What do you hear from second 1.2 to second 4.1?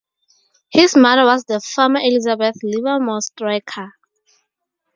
was the former Elizabeth Livermore Straker.